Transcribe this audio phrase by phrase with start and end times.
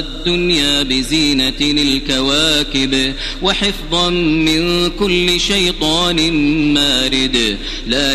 [0.00, 6.32] الدنيا بزينة الكواكب وحفظا من كل شيطان
[6.74, 7.58] مارد.
[7.86, 8.14] لا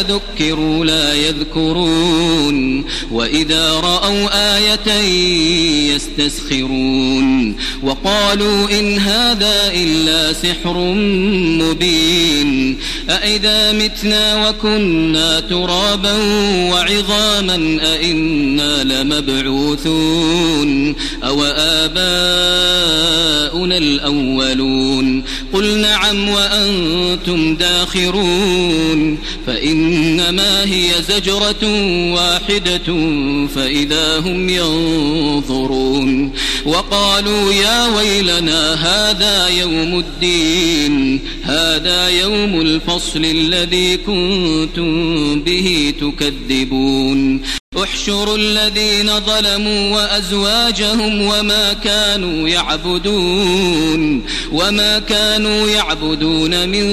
[0.00, 4.92] ذكروا لا يذكرون وإذا رأوا آية
[5.94, 10.78] يستسخرون وقالوا إن هذا إلا سحر
[11.58, 12.78] مبين
[13.10, 16.12] أئذا متنا وكنا ترابا
[16.72, 20.44] وعظاما أئنا لمبعوثون
[21.24, 21.44] أو
[21.84, 22.64] آباؤنا
[23.78, 29.18] الأولون قل نعم وأنتم داخرون
[29.74, 31.64] فإنما هي زجرة
[32.14, 32.86] واحدة
[33.54, 36.32] فإذا هم ينظرون
[36.66, 47.42] وقالوا يا ويلنا هذا يوم الدين هذا يوم الفصل الذي كنتم به تكذبون.
[47.84, 56.84] احشروا الذين ظلموا وأزواجهم وما كانوا يعبدون وما كانوا يعبدون من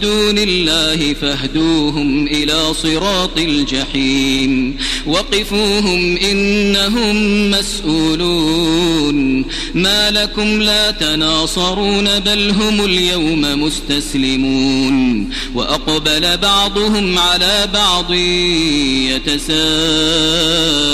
[0.00, 4.76] دون الله فاهدوهم إلى صراط الجحيم
[5.06, 9.44] وقفوهم إنهم مسؤولون.
[9.74, 15.30] ما لكم لا تناصرون بل هم اليوم مستسلمون.
[15.54, 18.12] وأقبل بعضهم على بعض
[19.10, 20.35] يتساءلون.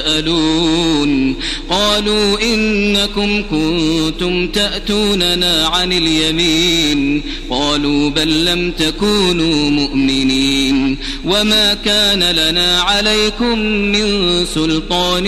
[0.00, 1.36] يتساءلون.
[1.70, 7.22] قالوا إنكم كنتم تأتوننا عن اليمين.
[7.50, 10.96] قالوا بل لم تكونوا مؤمنين.
[11.24, 15.24] وما كان لنا عليكم من سلطان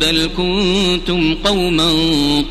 [0.00, 1.92] بل كنتم قوما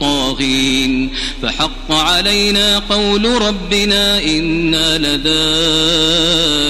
[0.02, 1.10] طاغين.
[1.42, 4.98] فحق علينا قول ربنا إنا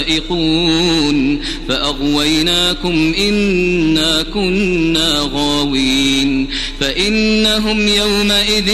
[0.07, 1.39] لذائقون.
[1.69, 6.47] فأغويناكم إنا كنا غاوين.
[6.79, 8.65] فإنهم يومئذ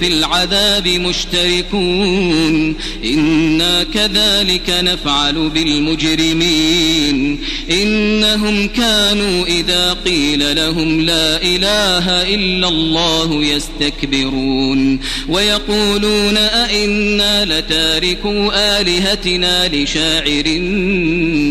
[0.00, 2.74] في العذاب مشتركون.
[3.04, 7.38] إنا كذلك نفعل بالمجرمين.
[7.70, 15.00] إنهم كانوا إذا قيل لهم لا إله إلا الله يستكبرون.
[15.28, 20.44] ويقولون أئنا لتاركوا آلهتنا لشاعر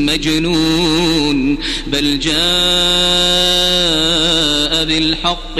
[0.08, 1.58] مجنون.
[1.88, 2.34] بل جاء
[4.86, 5.60] بالحق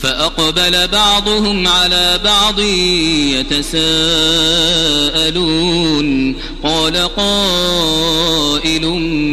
[0.01, 2.59] فأقبل بعضهم على بعض
[3.29, 3.87] يتساءلون.
[6.63, 8.85] قال قائل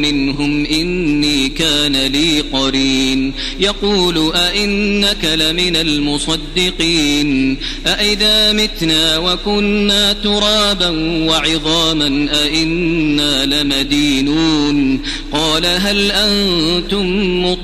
[0.02, 7.58] منهم إني كان لي قرين يقول أئنك لمن المصدقين.
[7.87, 10.88] أئذا متنا وكنا ترابا
[11.28, 15.00] وعظاما أئنا لمدينون.
[15.32, 17.06] قال هل أنتم
[17.44, 17.63] مطلعون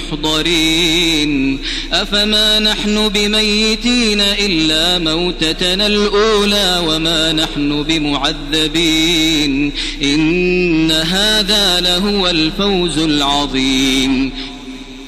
[0.11, 1.59] المحضرين
[1.93, 9.71] أفما نحن بميتين إلا موتتنا الأولى وما نحن بمعذبين
[10.03, 14.31] إن هذا لهو الفوز العظيم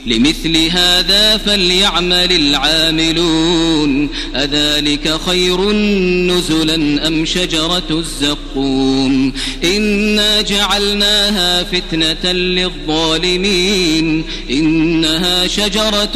[0.08, 4.10] لمثل هذا فليعمل العاملون.
[4.36, 5.72] أذلك خير
[6.32, 9.34] نزلا أم شجرة الزقوم؟
[9.64, 14.24] إنا جعلناها فتنة للظالمين.
[14.50, 16.14] إنها شجرة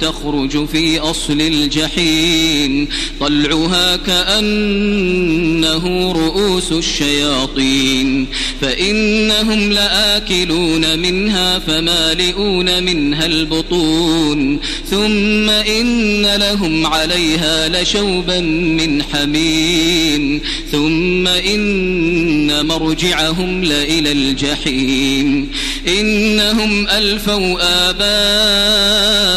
[0.00, 2.88] تخرج في أصل الجحيم.
[3.20, 8.26] طلعها كأنه رؤوس الشياطين.
[8.60, 20.40] فإنهم لآكلون منها فمالئون منها البطون ثم إن لهم عليها لشوبا من حميم
[20.72, 25.50] ثم إن مرجعهم لإلى الجحيم
[25.88, 27.58] إنهم ألفوا
[27.90, 29.29] آباءهم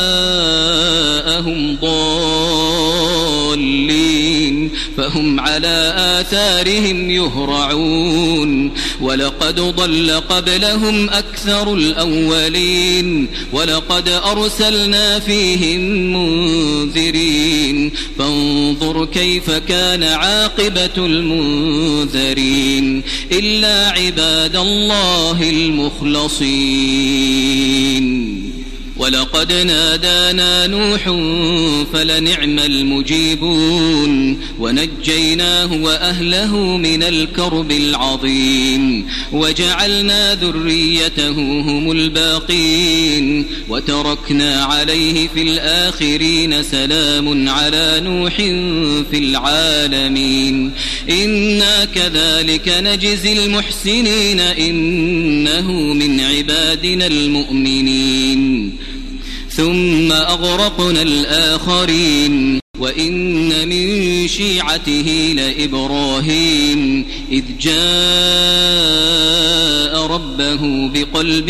[4.97, 8.71] فهم على آثارهم يهرعون.
[9.01, 13.27] ولقد ضل قبلهم أكثر الأولين.
[13.53, 17.91] ولقد أرسلنا فيهم منذرين.
[18.19, 23.03] فانظر كيف كان عاقبة المنذرين.
[23.31, 28.42] إلا عباد الله المخلصين.
[29.03, 31.03] ولقد نادانا نوح
[31.93, 41.29] فلنعم المجيبون ونجيناه وأهله من الكرب العظيم وجعلنا ذريته
[41.61, 48.35] هم الباقين وتركنا عليه في الآخرين سلام على نوح
[49.11, 50.71] في العالمين
[51.09, 58.62] إنا كذلك نجزي المحسنين إنه من عبادنا المؤمنين
[59.55, 67.73] ثم أغرقنا الآخرين وإن من شيعته لإبراهيم إذ جاء
[70.05, 71.49] ربه بقلب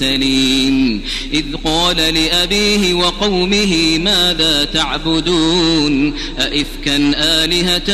[0.00, 1.02] سليم.
[1.32, 7.90] إذ قال لأبيه وقومه ماذا تعبدون؟ أئفكا آلهة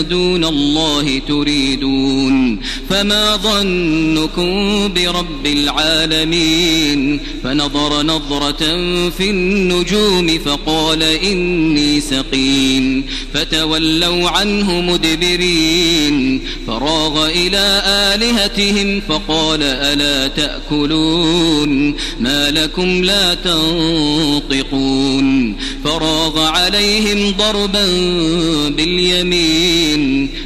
[0.00, 2.60] دون الله تريدون؟
[2.90, 8.64] فما ظنكم برب العالمين؟ فنظر نظرة
[9.10, 13.04] في النجوم فقال إني سقيم.
[13.34, 16.40] فتولوا عنه مدبرين.
[16.66, 24.84] فراغ إلى آلهتهم فقال ألا تأكلون ما لكم لا تنطقون
[25.84, 27.86] فراغ عليهم ضربا
[28.68, 30.30] باليمين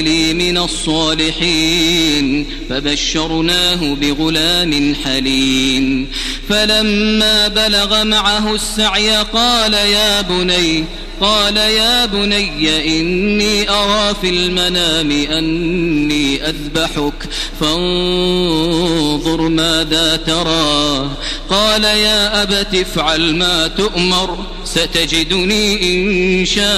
[0.00, 6.08] لي من الصالحين فبشرناه بغلام حليم.
[6.48, 10.84] فلما بلغ معه السعي قال يا بني
[11.20, 17.28] قال يا بني إني أرى في المنام أني أذبحك
[17.60, 21.10] فانظر ماذا ترى.
[21.50, 24.38] قال يا أبت افعل ما تؤمر.
[24.74, 26.70] ستجدني إن شاء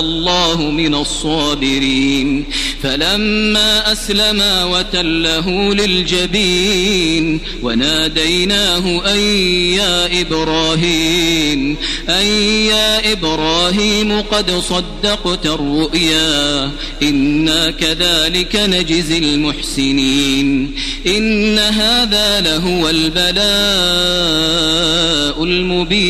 [0.00, 2.44] الله من الصابرين.
[2.82, 9.18] فلما أسلما وتله للجبين وناديناه أن
[9.74, 11.76] يا إبراهيم
[12.08, 12.26] أن
[12.66, 16.70] يا إبراهيم قد صدقت الرؤيا.
[17.02, 20.74] إنا كذلك نجزي المحسنين.
[21.06, 23.40] إن هذا لهو البلاء
[25.44, 26.09] المبين.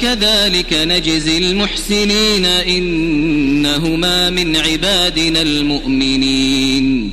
[0.00, 7.12] كذلك نجزي المحسنين إنهما من عبادنا المؤمنين.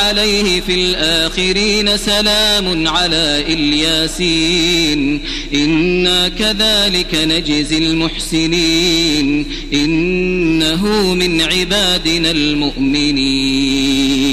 [0.00, 5.20] عليه في الآخرين سلام على إلياسين.
[5.54, 9.46] إنا كذلك نجزي المحسنين.
[9.72, 14.29] إنه من عبادنا المؤمنين.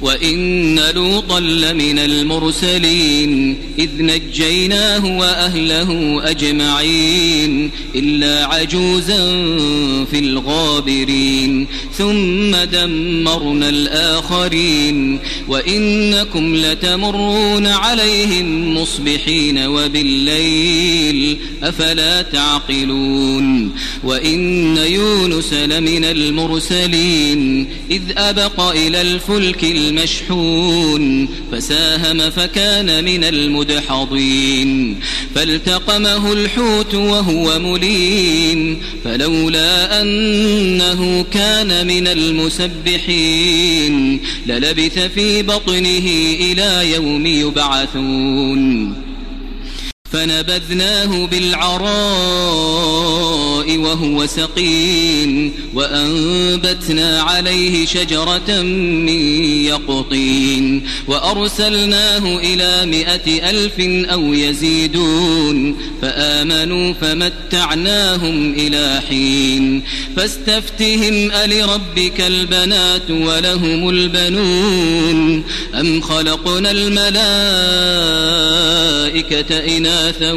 [0.00, 9.20] وإن لوطا لمن المرسلين إذ نجيناه وأهله أجمعين إلا عجوزا
[10.10, 11.66] في الغابرين
[11.98, 23.72] ثم دمرنا الآخرين وإنكم لتمرون عليهم مصبحين وبالليل أفلا تعقلون
[24.04, 31.28] وإن يونس لمن المرسلين إذ أبق إلى الفلك المشحون.
[31.52, 35.00] فساهم فكان من المدحضين.
[35.34, 38.82] فالتقمه الحوت وهو مليم.
[39.04, 43.40] فلولا أنه كان من المسبحين
[44.46, 48.94] للبث في بطنه إلى يوم يبعثون.
[50.12, 51.90] فنبذناه بالعراء
[53.78, 55.52] وهو سقيم.
[55.74, 63.80] وأنبتنا عليه شجرة من يقطين وأرسلناه إلى مائة ألف
[64.12, 69.82] أو يزيدون فآمنوا فمتعناهم إلى حين
[70.16, 75.44] فاستفتهم ألربك البنات ولهم البنون
[75.80, 77.00] أم خلقنا الملائكة
[79.76, 80.32] إناثا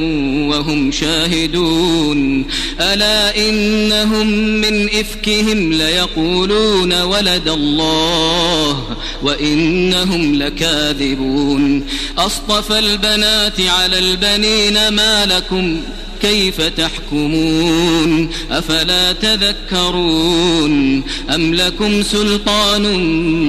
[0.49, 2.45] وهم شاهدون
[2.79, 4.27] ألا إنهم
[4.61, 4.89] من
[5.23, 11.85] إفكهم ليقولون ولد الله وإنهم لكاذبون.
[12.17, 15.81] أصطفى البنات على البنين ما لكم
[16.23, 22.83] كيف تحكمون أفلا تذكرون أم لكم سلطان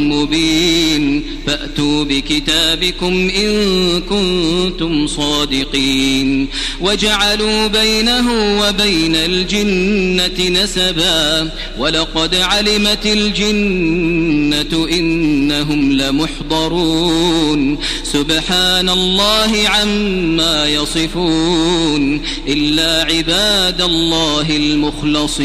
[0.09, 6.49] مبين فأتوا بكتابكم إن كنتم صادقين
[6.81, 22.64] وجعلوا بينه وبين الجنة نسبا ولقد علمت الجنة إنهم لمحضرون سبحان الله عما يصفون إلا
[23.11, 25.45] عباد الله المخلصين.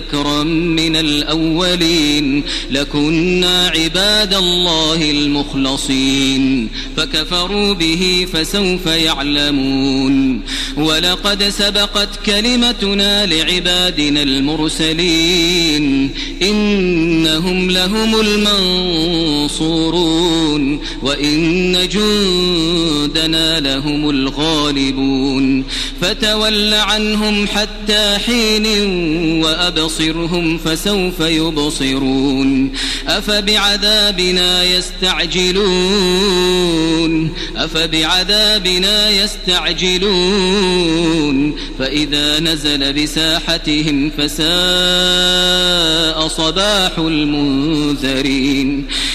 [0.00, 10.42] ذكرا من الأولين لكنا عباد الله المخلصين فكفروا به فسوف يعلمون.
[10.76, 16.10] ولقد سبقت كلمتنا لعبادنا المرسلين
[16.42, 18.20] إنهم لهم
[19.40, 25.64] المنصورون وإن جندنا لهم الغالبون.
[26.00, 28.66] فتول عنهم حتى حين
[29.44, 32.72] وأبصرهم فسوف يبصرون
[33.08, 36.10] أفبعذابنا يستعجلون
[37.56, 40.50] أفبعذابنا يستعجلون
[41.78, 44.50] فإذا نزل بساحتهم فساء
[46.28, 48.86] صباح المنذرين